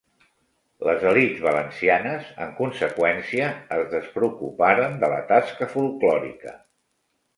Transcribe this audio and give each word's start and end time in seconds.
Les 0.87 1.03
elits 1.09 1.41
valencianes, 1.47 2.31
en 2.45 2.55
conseqüència, 2.61 3.49
es 3.77 3.85
despreocuparen 3.93 4.97
de 5.05 5.11
la 5.13 5.21
tasca 5.33 5.69
folklòrica. 5.75 6.57